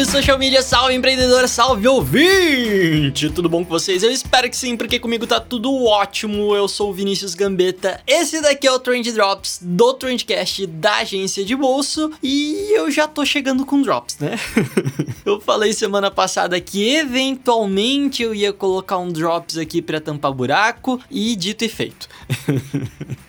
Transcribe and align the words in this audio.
Salve 0.00 0.12
social 0.12 0.38
media, 0.38 0.62
salve 0.62 0.94
empreendedor, 0.94 1.46
salve 1.46 1.86
ouvinte! 1.86 3.28
Tudo 3.28 3.50
bom 3.50 3.62
com 3.62 3.68
vocês? 3.68 4.02
Eu 4.02 4.10
espero 4.10 4.48
que 4.48 4.56
sim, 4.56 4.74
porque 4.74 4.98
comigo 4.98 5.26
tá 5.26 5.38
tudo 5.38 5.84
ótimo. 5.84 6.54
Eu 6.54 6.66
sou 6.68 6.88
o 6.88 6.92
Vinícius 6.92 7.34
Gambetta. 7.34 8.00
Esse 8.06 8.40
daqui 8.40 8.66
é 8.66 8.72
o 8.72 8.78
Trend 8.78 9.12
Drops 9.12 9.58
do 9.60 9.92
Trendcast 9.92 10.66
da 10.66 10.98
agência 10.98 11.44
de 11.44 11.54
bolso 11.54 12.10
e 12.22 12.74
eu 12.74 12.90
já 12.90 13.06
tô 13.06 13.26
chegando 13.26 13.66
com 13.66 13.82
drops, 13.82 14.18
né? 14.18 14.38
eu 15.26 15.38
falei 15.38 15.74
semana 15.74 16.10
passada 16.10 16.58
que 16.60 16.96
eventualmente 16.96 18.22
eu 18.22 18.34
ia 18.34 18.54
colocar 18.54 18.96
um 18.96 19.12
drops 19.12 19.58
aqui 19.58 19.82
para 19.82 20.00
tampar 20.00 20.32
buraco 20.32 20.98
e 21.10 21.36
dito 21.36 21.62
e 21.62 21.68
feito. 21.68 22.08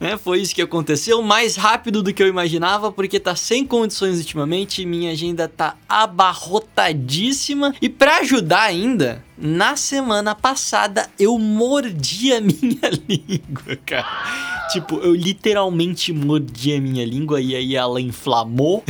né? 0.00 0.16
Foi 0.16 0.40
isso 0.40 0.54
que 0.54 0.62
aconteceu, 0.62 1.22
mais 1.22 1.56
rápido 1.56 2.02
do 2.02 2.12
que 2.12 2.22
eu 2.22 2.26
imaginava, 2.26 2.90
porque 2.90 3.20
tá 3.20 3.36
sem 3.36 3.66
condições 3.66 4.18
ultimamente, 4.18 4.86
minha 4.86 5.12
agenda 5.12 5.46
tá 5.46 5.76
abarrotadíssima. 5.86 7.74
E 7.80 7.88
para 7.88 8.18
ajudar 8.18 8.62
ainda, 8.62 9.22
na 9.40 9.74
semana 9.74 10.34
passada 10.34 11.08
eu 11.18 11.38
mordi 11.38 12.32
a 12.32 12.40
minha 12.42 12.90
língua, 13.08 13.76
cara. 13.86 14.50
Tipo, 14.70 14.96
eu 14.98 15.14
literalmente 15.14 16.12
mordi 16.12 16.74
a 16.74 16.80
minha 16.80 17.04
língua 17.04 17.40
e 17.40 17.56
aí 17.56 17.74
ela 17.74 18.00
inflamou. 18.00 18.84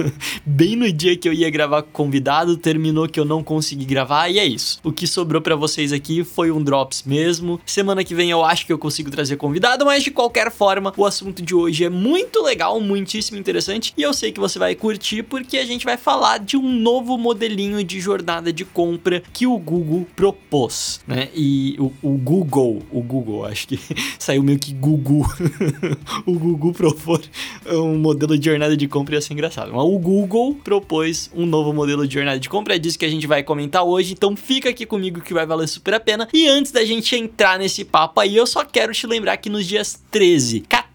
Bem 0.46 0.76
no 0.76 0.90
dia 0.90 1.16
que 1.16 1.28
eu 1.28 1.32
ia 1.32 1.50
gravar 1.50 1.82
com 1.82 1.88
o 1.90 1.92
convidado, 1.92 2.56
terminou 2.56 3.08
que 3.08 3.20
eu 3.20 3.24
não 3.24 3.42
consegui 3.42 3.84
gravar 3.84 4.28
e 4.28 4.38
é 4.38 4.46
isso. 4.46 4.80
O 4.82 4.92
que 4.92 5.06
sobrou 5.06 5.42
para 5.42 5.56
vocês 5.56 5.92
aqui 5.92 6.24
foi 6.24 6.50
um 6.50 6.62
drops 6.62 7.02
mesmo. 7.04 7.60
Semana 7.66 8.02
que 8.02 8.14
vem 8.14 8.30
eu 8.30 8.44
acho 8.44 8.64
que 8.64 8.72
eu 8.72 8.78
consigo 8.78 9.10
trazer 9.10 9.36
convidado, 9.36 9.84
mas 9.84 10.02
de 10.02 10.10
qualquer 10.10 10.50
forma, 10.50 10.94
o 10.96 11.04
assunto 11.04 11.42
de 11.42 11.54
hoje 11.54 11.84
é 11.84 11.90
muito 11.90 12.42
legal, 12.42 12.80
muitíssimo 12.80 13.38
interessante 13.38 13.92
e 13.96 14.02
eu 14.02 14.14
sei 14.14 14.32
que 14.32 14.40
você 14.40 14.58
vai 14.58 14.74
curtir 14.74 15.22
porque 15.22 15.58
a 15.58 15.66
gente 15.66 15.84
vai 15.84 15.96
falar 15.96 16.38
de 16.38 16.56
um 16.56 16.72
novo 16.80 17.18
modelinho 17.18 17.82
de 17.84 18.00
jornada 18.00 18.52
de 18.52 18.64
compra 18.64 19.22
que 19.32 19.46
o 19.46 19.58
Google 19.58 19.95
propôs, 20.04 21.00
né? 21.06 21.28
E 21.34 21.76
o, 21.78 21.92
o 22.02 22.18
Google, 22.18 22.82
o 22.90 23.00
Google, 23.00 23.44
acho 23.44 23.68
que 23.68 23.78
saiu 24.18 24.42
meio 24.42 24.58
que 24.58 24.72
Google 24.72 25.26
o 26.26 26.38
Google 26.38 26.72
propor 26.72 27.22
um 27.66 27.98
modelo 27.98 28.38
de 28.38 28.44
jornada 28.44 28.76
de 28.76 28.88
compra 28.88 29.14
ia 29.14 29.20
ser 29.20 29.32
engraçado. 29.32 29.72
Mas 29.72 29.84
o 29.84 29.98
Google 29.98 30.54
propôs 30.62 31.30
um 31.34 31.46
novo 31.46 31.72
modelo 31.72 32.06
de 32.06 32.14
jornada 32.14 32.38
de 32.38 32.48
compra, 32.48 32.76
é 32.76 32.78
disso 32.78 32.98
que 32.98 33.04
a 33.04 33.10
gente 33.10 33.26
vai 33.26 33.42
comentar 33.42 33.84
hoje, 33.84 34.12
então 34.12 34.36
fica 34.36 34.70
aqui 34.70 34.86
comigo 34.86 35.20
que 35.20 35.34
vai 35.34 35.46
valer 35.46 35.68
super 35.68 35.94
a 35.94 36.00
pena. 36.00 36.28
E 36.32 36.48
antes 36.48 36.72
da 36.72 36.84
gente 36.84 37.14
entrar 37.16 37.58
nesse 37.58 37.84
papo 37.84 38.20
aí, 38.20 38.36
eu 38.36 38.46
só 38.46 38.64
quero 38.64 38.92
te 38.92 39.06
lembrar 39.06 39.36
que 39.36 39.48
nos 39.48 39.66
dias 39.66 40.00
13, 40.10 40.60
14 40.60 40.85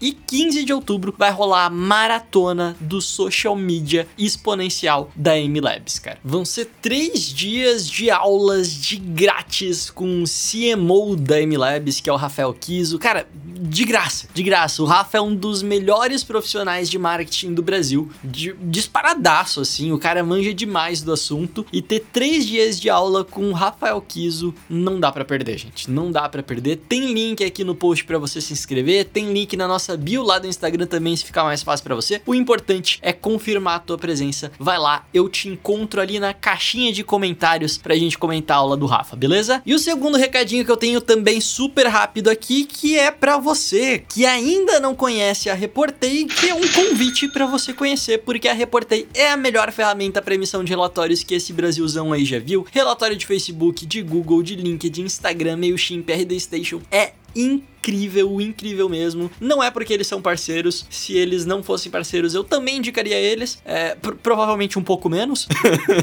e 0.00 0.12
15 0.12 0.64
de 0.64 0.72
outubro 0.72 1.14
vai 1.16 1.30
rolar 1.30 1.64
a 1.64 1.70
maratona 1.70 2.76
do 2.78 3.00
social 3.00 3.56
media 3.56 4.06
exponencial 4.18 5.10
da 5.16 5.38
M 5.38 5.58
Labs, 5.60 5.98
cara. 5.98 6.18
Vão 6.22 6.44
ser 6.44 6.70
três 6.82 7.32
dias 7.32 7.88
de 7.88 8.10
aulas 8.10 8.70
de 8.70 8.96
grátis 8.96 9.88
com 9.88 10.22
o 10.22 10.24
CMO 10.26 11.16
da 11.16 11.40
M 11.40 11.56
Labs, 11.56 12.00
que 12.00 12.10
é 12.10 12.12
o 12.12 12.16
Rafael 12.16 12.52
Kiso. 12.52 12.98
Cara, 12.98 13.26
de 13.60 13.84
graça, 13.84 14.28
de 14.32 14.42
graça. 14.42 14.82
O 14.82 14.86
Rafa 14.86 15.18
é 15.18 15.20
um 15.20 15.34
dos 15.34 15.62
melhores 15.62 16.24
profissionais 16.24 16.90
de 16.90 16.98
marketing 16.98 17.54
do 17.54 17.62
Brasil. 17.62 18.10
De, 18.22 18.54
disparadaço, 18.60 19.60
assim. 19.60 19.92
O 19.92 19.98
cara 19.98 20.22
manja 20.22 20.52
demais 20.52 21.02
do 21.02 21.12
assunto. 21.12 21.64
E 21.72 21.80
ter 21.80 22.00
três 22.12 22.46
dias 22.46 22.80
de 22.80 22.90
aula 22.90 23.24
com 23.24 23.48
o 23.48 23.52
Rafael 23.52 24.00
Kiso 24.00 24.54
não 24.68 25.00
dá 25.00 25.10
para 25.12 25.24
perder, 25.24 25.58
gente. 25.58 25.90
Não 25.90 26.10
dá 26.10 26.28
para 26.28 26.42
perder. 26.42 26.76
Tem 26.76 27.12
link 27.12 27.44
aqui 27.44 27.64
no 27.64 27.74
post 27.74 28.04
para 28.04 28.18
você 28.18 28.40
se 28.40 28.52
inscrever. 28.52 29.06
Tem 29.06 29.29
link 29.32 29.56
na 29.56 29.66
nossa 29.66 29.96
bio 29.96 30.22
lá 30.22 30.38
do 30.38 30.46
Instagram 30.46 30.86
também, 30.86 31.16
se 31.16 31.24
ficar 31.24 31.44
mais 31.44 31.62
fácil 31.62 31.84
para 31.84 31.94
você. 31.94 32.20
O 32.26 32.34
importante 32.34 32.98
é 33.02 33.12
confirmar 33.12 33.76
a 33.76 33.78
tua 33.80 33.98
presença. 33.98 34.50
Vai 34.58 34.78
lá, 34.78 35.04
eu 35.12 35.28
te 35.28 35.48
encontro 35.48 36.00
ali 36.00 36.18
na 36.18 36.32
caixinha 36.32 36.92
de 36.92 37.04
comentários 37.04 37.78
pra 37.78 37.96
gente 37.96 38.18
comentar 38.18 38.56
a 38.56 38.60
aula 38.60 38.76
do 38.76 38.86
Rafa, 38.86 39.16
beleza? 39.16 39.62
E 39.64 39.74
o 39.74 39.78
segundo 39.78 40.16
recadinho 40.16 40.64
que 40.64 40.70
eu 40.70 40.76
tenho 40.76 41.00
também 41.00 41.40
super 41.40 41.86
rápido 41.86 42.28
aqui, 42.28 42.64
que 42.64 42.98
é 42.98 43.10
para 43.10 43.38
você 43.38 44.04
que 44.08 44.26
ainda 44.26 44.80
não 44.80 44.94
conhece 44.94 45.48
a 45.50 45.54
Reportei, 45.54 46.24
que 46.24 46.48
é 46.48 46.54
um 46.54 46.68
convite 46.68 47.28
para 47.28 47.46
você 47.46 47.72
conhecer, 47.72 48.18
porque 48.18 48.48
a 48.48 48.52
Reportei 48.52 49.08
é 49.14 49.30
a 49.30 49.36
melhor 49.36 49.70
ferramenta 49.72 50.22
para 50.22 50.34
emissão 50.34 50.64
de 50.64 50.70
relatórios 50.70 51.22
que 51.22 51.34
esse 51.34 51.52
Brasilzão 51.52 52.12
aí 52.12 52.24
já 52.24 52.38
viu. 52.38 52.66
Relatório 52.70 53.16
de 53.16 53.26
Facebook, 53.26 53.86
de 53.86 54.02
Google, 54.02 54.42
de 54.42 54.56
LinkedIn, 54.56 55.02
Instagram, 55.02 55.56
Mailchimp, 55.56 56.08
RD 56.10 56.40
Station, 56.40 56.80
é 56.90 57.12
incrível, 57.34 58.40
incrível 58.40 58.88
mesmo. 58.88 59.28
Não 59.40 59.60
é 59.62 59.70
porque 59.70 59.92
eles 59.92 60.06
são 60.06 60.22
parceiros. 60.22 60.86
Se 60.90 61.16
eles 61.16 61.46
não 61.46 61.62
fossem 61.62 61.90
parceiros, 61.90 62.34
eu 62.34 62.44
também 62.44 62.76
indicaria 62.78 63.16
eles. 63.16 63.58
É, 63.64 63.96
provavelmente 64.22 64.78
um 64.78 64.82
pouco 64.82 65.08
menos. 65.08 65.48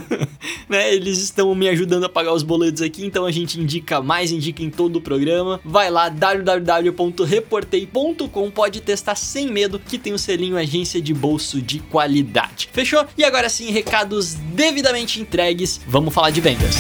né? 0.68 0.94
Eles 0.94 1.20
estão 1.20 1.56
me 1.56 1.70
ajudando 1.70 2.04
a 2.06 2.10
pagar 2.10 2.34
os 2.34 2.44
boletos 2.44 2.82
aqui, 2.82 3.06
então 3.06 3.26
a 3.26 3.32
gente 3.32 3.58
indica 3.60 4.02
mais, 4.02 4.32
indica 4.32 4.64
em 4.64 4.70
todo 4.70 4.98
o 4.98 5.02
programa. 5.02 5.62
Vai 5.64 5.90
lá, 5.90 6.10
www.reportei.com. 6.10 8.52
Pode 8.52 8.82
testar 8.82 9.16
sem 9.16 9.50
medo 9.52 9.80
que 9.80 9.98
tem 9.98 10.12
o 10.14 10.20
selinho 10.20 10.58
agência 10.58 11.02
de 11.02 11.14
bolso 11.14 11.62
de 11.62 11.80
qualidade. 11.80 12.68
Fechou? 12.72 13.06
E 13.18 13.24
agora 13.24 13.48
sim, 13.50 13.72
recados 13.72 14.34
devidamente 14.34 15.22
entregues. 15.22 15.80
Vamos 15.88 16.14
falar 16.14 16.32
de 16.32 16.42
vendas. 16.42 16.76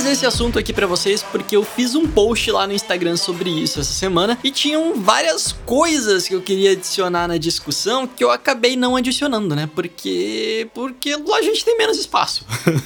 Trazer 0.00 0.12
esse 0.12 0.26
assunto 0.26 0.58
aqui 0.58 0.72
para 0.72 0.86
vocês 0.86 1.22
porque 1.22 1.54
eu 1.54 1.62
fiz 1.62 1.94
um 1.94 2.06
post 2.06 2.50
lá 2.50 2.66
no 2.66 2.72
Instagram 2.72 3.16
sobre 3.16 3.50
isso 3.50 3.80
essa 3.80 3.92
semana 3.92 4.38
e 4.42 4.50
tinham 4.50 4.94
várias 4.94 5.52
coisas 5.52 6.26
que 6.26 6.34
eu 6.34 6.40
queria 6.40 6.72
adicionar 6.72 7.28
na 7.28 7.36
discussão 7.36 8.06
que 8.06 8.24
eu 8.24 8.30
acabei 8.30 8.76
não 8.76 8.96
adicionando, 8.96 9.54
né? 9.54 9.68
Porque 9.74 10.68
porque 10.74 11.10
a 11.12 11.42
gente 11.42 11.64
tem 11.64 11.76
menos 11.76 11.98
espaço. 11.98 12.44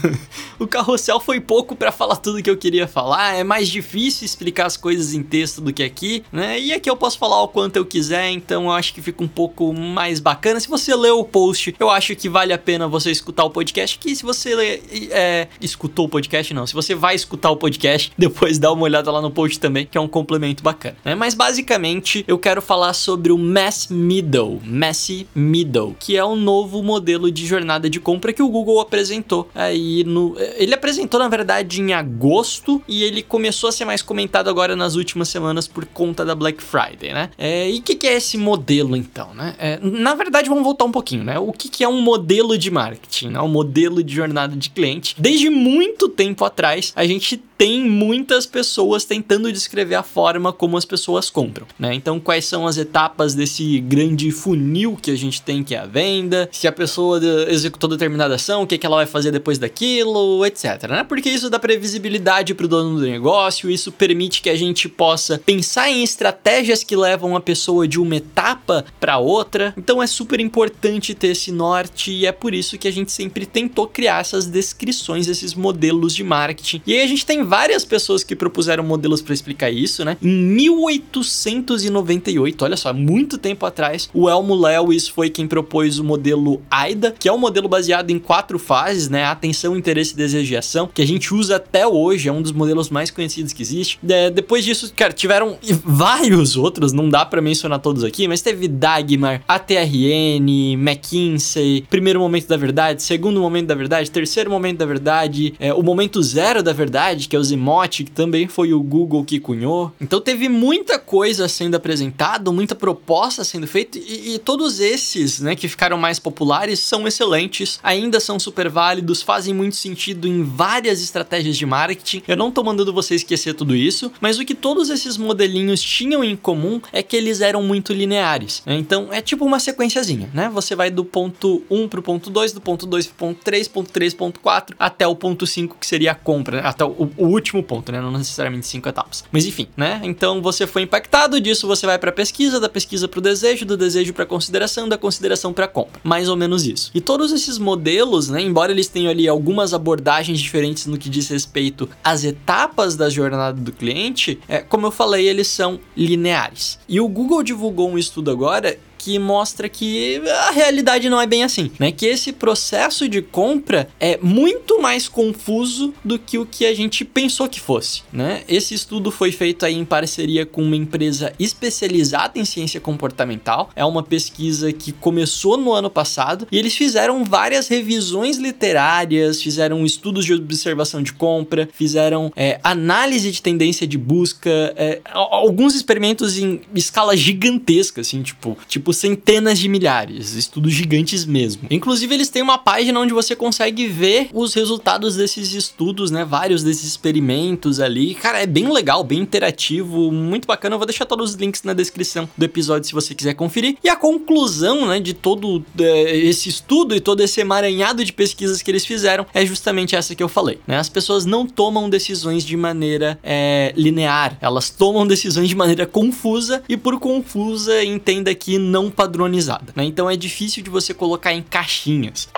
o 0.58 0.66
carrossel 0.66 1.20
foi 1.20 1.40
pouco 1.40 1.74
para 1.74 1.90
falar 1.90 2.16
tudo 2.16 2.42
que 2.42 2.50
eu 2.50 2.56
queria 2.56 2.86
falar, 2.86 3.34
é 3.34 3.44
mais 3.44 3.68
difícil 3.68 4.26
explicar 4.26 4.66
as 4.66 4.76
coisas 4.76 5.14
em 5.14 5.22
texto 5.22 5.60
do 5.60 5.72
que 5.72 5.82
aqui, 5.82 6.24
né? 6.32 6.58
E 6.60 6.72
aqui 6.72 6.90
eu 6.90 6.96
posso 6.96 7.18
falar 7.18 7.40
o 7.42 7.48
quanto 7.48 7.76
eu 7.76 7.84
quiser, 7.84 8.30
então 8.30 8.64
eu 8.64 8.72
acho 8.72 8.92
que 8.92 9.00
fica 9.00 9.22
um 9.22 9.28
pouco 9.28 9.72
mais 9.72 10.20
bacana. 10.20 10.60
Se 10.60 10.68
você 10.68 10.94
leu 10.94 11.20
o 11.20 11.24
post, 11.24 11.74
eu 11.78 11.90
acho 11.90 12.14
que 12.16 12.28
vale 12.28 12.52
a 12.52 12.58
pena 12.58 12.88
você 12.88 13.10
escutar 13.10 13.44
o 13.44 13.50
podcast, 13.50 13.98
que 13.98 14.14
se 14.14 14.22
você 14.22 14.82
é, 15.10 15.48
escutou 15.60 16.06
o 16.06 16.08
podcast, 16.08 16.52
não, 16.52 16.66
se 16.66 16.73
você 16.74 16.94
vai 16.94 17.14
escutar 17.14 17.50
o 17.50 17.56
podcast, 17.56 18.12
depois 18.18 18.58
dá 18.58 18.72
uma 18.72 18.82
olhada 18.82 19.10
lá 19.10 19.20
no 19.20 19.30
post 19.30 19.58
também, 19.58 19.86
que 19.86 19.96
é 19.96 20.00
um 20.00 20.08
complemento 20.08 20.62
bacana. 20.62 20.96
Né? 21.04 21.14
Mas 21.14 21.34
basicamente 21.34 22.24
eu 22.26 22.38
quero 22.38 22.60
falar 22.60 22.92
sobre 22.92 23.32
o 23.32 23.38
Mass 23.38 23.88
Middle, 23.88 24.60
Massy 24.64 25.26
Middle, 25.34 25.96
que 25.98 26.16
é 26.16 26.24
um 26.24 26.36
novo 26.36 26.82
modelo 26.82 27.30
de 27.30 27.46
jornada 27.46 27.88
de 27.88 28.00
compra 28.00 28.32
que 28.32 28.42
o 28.42 28.48
Google 28.48 28.80
apresentou 28.80 29.48
aí 29.54 30.04
no. 30.04 30.36
Ele 30.56 30.74
apresentou, 30.74 31.18
na 31.20 31.28
verdade, 31.28 31.80
em 31.80 31.92
agosto 31.92 32.82
e 32.88 33.02
ele 33.02 33.22
começou 33.22 33.68
a 33.68 33.72
ser 33.72 33.84
mais 33.84 34.02
comentado 34.02 34.48
agora 34.48 34.76
nas 34.76 34.94
últimas 34.94 35.28
semanas 35.28 35.66
por 35.66 35.84
conta 35.86 36.24
da 36.24 36.34
Black 36.34 36.62
Friday, 36.62 37.12
né? 37.12 37.30
É, 37.38 37.70
e 37.70 37.78
o 37.78 37.82
que, 37.82 37.94
que, 37.94 38.06
é 38.06 38.14
esse 38.14 38.36
modelo 38.36 38.96
então, 38.96 39.34
né? 39.34 39.54
É, 39.58 39.78
na 39.82 40.14
verdade, 40.14 40.48
vamos 40.48 40.64
voltar 40.64 40.84
um 40.84 40.92
pouquinho, 40.92 41.24
né? 41.24 41.38
O 41.38 41.52
que, 41.52 41.68
que 41.68 41.84
é 41.84 41.88
um 41.88 42.00
modelo 42.00 42.56
de 42.56 42.70
marketing, 42.70 43.28
né? 43.28 43.40
Um 43.40 43.48
modelo 43.48 44.02
de 44.02 44.14
jornada 44.14 44.56
de 44.56 44.70
cliente. 44.70 45.14
Desde 45.18 45.50
muito 45.50 46.08
tempo 46.08 46.44
atrás, 46.44 46.63
a 46.96 47.06
gente 47.06 47.42
tem 47.56 47.88
muitas 47.88 48.46
pessoas 48.46 49.04
tentando 49.04 49.52
descrever 49.52 49.94
a 49.94 50.02
forma 50.02 50.52
como 50.52 50.76
as 50.76 50.84
pessoas 50.84 51.30
compram, 51.30 51.66
né? 51.78 51.94
Então, 51.94 52.18
quais 52.18 52.44
são 52.44 52.66
as 52.66 52.76
etapas 52.76 53.34
desse 53.34 53.78
grande 53.80 54.30
funil 54.30 54.98
que 55.00 55.10
a 55.10 55.16
gente 55.16 55.40
tem 55.42 55.62
que 55.62 55.74
é 55.74 55.78
a 55.78 55.86
venda, 55.86 56.48
se 56.52 56.66
a 56.66 56.72
pessoa 56.72 57.20
executou 57.48 57.88
determinada 57.88 58.34
ação, 58.34 58.62
o 58.62 58.66
que, 58.66 58.78
que 58.78 58.86
ela 58.86 58.96
vai 58.96 59.06
fazer 59.06 59.30
depois 59.30 59.58
daquilo, 59.58 60.44
etc, 60.44 60.88
né? 60.88 61.04
Porque 61.04 61.28
isso 61.28 61.48
dá 61.48 61.58
previsibilidade 61.58 62.54
para 62.54 62.66
o 62.66 62.68
dono 62.68 62.98
do 62.98 63.06
negócio, 63.06 63.70
isso 63.70 63.92
permite 63.92 64.42
que 64.42 64.50
a 64.50 64.56
gente 64.56 64.88
possa 64.88 65.38
pensar 65.38 65.90
em 65.90 66.02
estratégias 66.02 66.82
que 66.82 66.96
levam 66.96 67.36
a 67.36 67.40
pessoa 67.40 67.86
de 67.86 68.00
uma 68.00 68.16
etapa 68.16 68.84
para 68.98 69.18
outra. 69.18 69.74
Então, 69.76 70.02
é 70.02 70.06
super 70.06 70.40
importante 70.40 71.14
ter 71.14 71.28
esse 71.28 71.52
norte 71.52 72.10
e 72.10 72.26
é 72.26 72.32
por 72.32 72.54
isso 72.54 72.78
que 72.78 72.88
a 72.88 72.92
gente 72.92 73.12
sempre 73.12 73.46
tentou 73.46 73.86
criar 73.86 74.20
essas 74.20 74.46
descrições, 74.46 75.28
esses 75.28 75.54
modelos 75.54 76.14
de 76.14 76.24
marketing. 76.24 76.82
E 76.86 76.94
aí 76.94 77.02
a 77.02 77.06
gente 77.06 77.24
tem 77.24 77.43
várias 77.44 77.84
pessoas 77.84 78.24
que 78.24 78.34
propuseram 78.34 78.82
modelos 78.82 79.22
para 79.22 79.34
explicar 79.34 79.70
isso, 79.70 80.04
né? 80.04 80.16
Em 80.22 80.28
1898, 80.28 82.64
olha 82.64 82.76
só, 82.76 82.92
muito 82.92 83.38
tempo 83.38 83.64
atrás, 83.66 84.08
o 84.12 84.28
Elmo 84.28 84.54
Lewis 84.54 85.08
foi 85.08 85.30
quem 85.30 85.46
propôs 85.46 85.98
o 85.98 86.04
modelo 86.04 86.62
AIDA, 86.70 87.14
que 87.18 87.28
é 87.28 87.32
um 87.32 87.38
modelo 87.38 87.68
baseado 87.68 88.10
em 88.10 88.18
quatro 88.18 88.58
fases, 88.58 89.08
né? 89.08 89.24
Atenção, 89.24 89.76
interesse, 89.76 90.16
desejo 90.16 90.52
e 90.52 90.56
ação, 90.56 90.88
que 90.92 91.02
a 91.02 91.06
gente 91.06 91.34
usa 91.34 91.56
até 91.56 91.86
hoje, 91.86 92.28
é 92.28 92.32
um 92.32 92.42
dos 92.42 92.52
modelos 92.52 92.90
mais 92.90 93.10
conhecidos 93.10 93.52
que 93.52 93.62
existe. 93.62 93.98
É, 94.08 94.30
depois 94.30 94.64
disso, 94.64 94.92
cara, 94.94 95.12
tiveram 95.12 95.58
vários 95.84 96.56
outros, 96.56 96.92
não 96.92 97.08
dá 97.08 97.24
para 97.24 97.40
mencionar 97.40 97.78
todos 97.78 98.04
aqui, 98.04 98.28
mas 98.28 98.42
teve 98.42 98.68
Dagmar, 98.68 99.42
ATRN, 99.46 100.74
McKinsey, 100.74 101.84
primeiro 101.88 102.20
momento 102.20 102.48
da 102.48 102.56
verdade, 102.56 103.02
segundo 103.02 103.40
momento 103.40 103.66
da 103.66 103.74
verdade, 103.74 104.10
terceiro 104.10 104.50
momento 104.50 104.78
da 104.78 104.86
verdade, 104.86 105.54
é, 105.58 105.72
o 105.72 105.82
momento 105.82 106.22
zero 106.22 106.62
da 106.62 106.72
verdade, 106.72 107.28
que 107.34 107.36
é 107.36 107.40
o 107.40 107.42
Zimote, 107.42 108.04
que 108.04 108.12
também 108.12 108.46
foi 108.46 108.72
o 108.72 108.80
Google 108.80 109.24
que 109.24 109.40
cunhou. 109.40 109.92
Então 110.00 110.20
teve 110.20 110.48
muita 110.48 111.00
coisa 111.00 111.48
sendo 111.48 111.74
apresentada, 111.74 112.52
muita 112.52 112.76
proposta 112.76 113.42
sendo 113.42 113.66
feita, 113.66 113.98
e, 113.98 114.34
e 114.34 114.38
todos 114.38 114.78
esses, 114.78 115.40
né, 115.40 115.56
que 115.56 115.66
ficaram 115.66 115.98
mais 115.98 116.20
populares 116.20 116.78
são 116.78 117.08
excelentes, 117.08 117.80
ainda 117.82 118.20
são 118.20 118.38
super 118.38 118.68
válidos, 118.68 119.20
fazem 119.20 119.52
muito 119.52 119.74
sentido 119.74 120.28
em 120.28 120.44
várias 120.44 121.02
estratégias 121.02 121.56
de 121.56 121.66
marketing. 121.66 122.22
Eu 122.28 122.36
não 122.36 122.52
tô 122.52 122.62
mandando 122.62 122.92
você 122.92 123.16
esquecer 123.16 123.52
tudo 123.54 123.74
isso, 123.74 124.12
mas 124.20 124.38
o 124.38 124.44
que 124.44 124.54
todos 124.54 124.88
esses 124.88 125.16
modelinhos 125.16 125.82
tinham 125.82 126.22
em 126.22 126.36
comum 126.36 126.80
é 126.92 127.02
que 127.02 127.16
eles 127.16 127.40
eram 127.40 127.64
muito 127.64 127.92
lineares. 127.92 128.62
Né? 128.64 128.76
Então 128.76 129.08
é 129.10 129.20
tipo 129.20 129.44
uma 129.44 129.58
sequenciazinha, 129.58 130.30
né? 130.32 130.48
Você 130.54 130.76
vai 130.76 130.88
do 130.88 131.04
ponto 131.04 131.64
1 131.68 131.88
pro 131.88 132.00
ponto 132.00 132.30
2, 132.30 132.52
do 132.52 132.60
ponto 132.60 132.86
2 132.86 133.08
pro 133.08 133.16
ponto 133.16 133.42
3, 133.42 133.66
ponto 133.66 133.90
3, 133.90 134.14
ponto 134.14 134.38
4, 134.38 134.76
até 134.78 135.04
o 135.04 135.16
ponto 135.16 135.44
5, 135.44 135.78
que 135.80 135.86
seria 135.86 136.12
a 136.12 136.14
compra, 136.14 136.62
né? 136.62 136.68
até 136.68 136.84
o, 136.84 137.10
último 137.26 137.62
ponto, 137.62 137.90
né? 137.92 138.00
Não 138.00 138.10
necessariamente 138.10 138.66
cinco 138.66 138.88
etapas. 138.88 139.24
Mas 139.30 139.46
enfim, 139.46 139.66
né? 139.76 140.00
Então 140.04 140.42
você 140.42 140.66
foi 140.66 140.82
impactado 140.82 141.40
disso, 141.40 141.66
você 141.66 141.86
vai 141.86 141.98
para 141.98 142.12
pesquisa, 142.12 142.60
da 142.60 142.68
pesquisa 142.68 143.08
para 143.08 143.18
o 143.18 143.22
desejo, 143.22 143.64
do 143.64 143.76
desejo 143.76 144.12
para 144.12 144.26
consideração, 144.26 144.88
da 144.88 144.98
consideração 144.98 145.52
para 145.52 145.68
compra. 145.68 146.00
Mais 146.02 146.28
ou 146.28 146.36
menos 146.36 146.66
isso. 146.66 146.90
E 146.94 147.00
todos 147.00 147.32
esses 147.32 147.58
modelos, 147.58 148.28
né, 148.28 148.40
embora 148.40 148.72
eles 148.72 148.88
tenham 148.88 149.10
ali 149.10 149.28
algumas 149.28 149.74
abordagens 149.74 150.40
diferentes 150.40 150.86
no 150.86 150.98
que 150.98 151.08
diz 151.08 151.28
respeito 151.28 151.88
às 152.02 152.24
etapas 152.24 152.96
da 152.96 153.08
jornada 153.08 153.60
do 153.60 153.72
cliente, 153.72 154.38
é, 154.48 154.58
como 154.58 154.86
eu 154.86 154.90
falei, 154.90 155.28
eles 155.28 155.48
são 155.48 155.78
lineares. 155.96 156.78
E 156.88 157.00
o 157.00 157.08
Google 157.08 157.42
divulgou 157.42 157.90
um 157.90 157.98
estudo 157.98 158.30
agora 158.30 158.78
que 159.04 159.18
mostra 159.18 159.68
que 159.68 160.22
a 160.48 160.50
realidade 160.50 161.10
não 161.10 161.20
é 161.20 161.26
bem 161.26 161.44
assim, 161.44 161.70
né? 161.78 161.92
Que 161.92 162.06
esse 162.06 162.32
processo 162.32 163.06
de 163.06 163.20
compra 163.20 163.86
é 164.00 164.18
muito 164.22 164.80
mais 164.80 165.06
confuso 165.06 165.92
do 166.02 166.18
que 166.18 166.38
o 166.38 166.46
que 166.46 166.64
a 166.64 166.74
gente 166.74 167.04
pensou 167.04 167.46
que 167.46 167.60
fosse, 167.60 168.02
né? 168.10 168.42
Esse 168.48 168.72
estudo 168.72 169.10
foi 169.10 169.30
feito 169.30 169.66
aí 169.66 169.74
em 169.74 169.84
parceria 169.84 170.46
com 170.46 170.62
uma 170.62 170.74
empresa 170.74 171.34
especializada 171.38 172.38
em 172.38 172.46
ciência 172.46 172.80
comportamental. 172.80 173.68
É 173.76 173.84
uma 173.84 174.02
pesquisa 174.02 174.72
que 174.72 174.90
começou 174.90 175.58
no 175.58 175.74
ano 175.74 175.90
passado 175.90 176.48
e 176.50 176.58
eles 176.58 176.74
fizeram 176.74 177.24
várias 177.24 177.68
revisões 177.68 178.38
literárias, 178.38 179.42
fizeram 179.42 179.84
estudos 179.84 180.24
de 180.24 180.32
observação 180.32 181.02
de 181.02 181.12
compra, 181.12 181.68
fizeram 181.74 182.32
é, 182.34 182.58
análise 182.64 183.30
de 183.30 183.42
tendência 183.42 183.86
de 183.86 183.98
busca, 183.98 184.72
é, 184.76 185.02
alguns 185.12 185.74
experimentos 185.74 186.38
em 186.38 186.62
escala 186.74 187.14
gigantesca, 187.14 188.00
assim, 188.00 188.22
tipo, 188.22 188.56
tipo 188.66 188.93
centenas 188.96 189.58
de 189.58 189.68
milhares, 189.68 190.34
estudos 190.34 190.72
gigantes 190.72 191.24
mesmo. 191.24 191.62
Inclusive, 191.70 192.14
eles 192.14 192.28
têm 192.28 192.42
uma 192.42 192.58
página 192.58 192.98
onde 192.98 193.12
você 193.12 193.34
consegue 193.36 193.86
ver 193.86 194.28
os 194.32 194.54
resultados 194.54 195.16
desses 195.16 195.52
estudos, 195.52 196.10
né? 196.10 196.24
Vários 196.24 196.62
desses 196.62 196.84
experimentos 196.84 197.80
ali. 197.80 198.14
Cara, 198.14 198.42
é 198.42 198.46
bem 198.46 198.70
legal, 198.72 199.02
bem 199.04 199.20
interativo, 199.20 200.10
muito 200.10 200.46
bacana. 200.46 200.74
Eu 200.74 200.78
vou 200.78 200.86
deixar 200.86 201.04
todos 201.04 201.30
os 201.30 201.36
links 201.36 201.62
na 201.62 201.72
descrição 201.72 202.28
do 202.36 202.44
episódio 202.44 202.86
se 202.86 202.92
você 202.92 203.14
quiser 203.14 203.34
conferir. 203.34 203.76
E 203.82 203.88
a 203.88 203.96
conclusão, 203.96 204.86
né, 204.86 205.00
de 205.00 205.14
todo 205.14 205.64
é, 205.78 206.16
esse 206.16 206.48
estudo 206.48 206.94
e 206.94 207.00
todo 207.00 207.20
esse 207.20 207.40
emaranhado 207.40 208.04
de 208.04 208.12
pesquisas 208.12 208.62
que 208.62 208.70
eles 208.70 208.84
fizeram 208.84 209.26
é 209.34 209.44
justamente 209.44 209.96
essa 209.96 210.14
que 210.14 210.22
eu 210.22 210.28
falei, 210.28 210.58
né? 210.66 210.78
As 210.78 210.88
pessoas 210.88 211.24
não 211.24 211.46
tomam 211.46 211.88
decisões 211.88 212.44
de 212.44 212.56
maneira 212.56 213.18
é, 213.22 213.72
linear, 213.76 214.36
elas 214.40 214.70
tomam 214.70 215.06
decisões 215.06 215.48
de 215.48 215.54
maneira 215.54 215.86
confusa 215.86 216.62
e 216.68 216.76
por 216.76 216.98
confusa 216.98 217.84
entenda 217.84 218.34
que 218.34 218.58
não 218.58 218.83
não 218.84 218.90
padronizada, 218.90 219.72
né? 219.74 219.84
Então 219.84 220.08
é 220.08 220.16
difícil 220.16 220.62
de 220.62 220.70
você 220.70 220.92
colocar 220.92 221.32
em 221.32 221.42
caixinhas. 221.42 222.28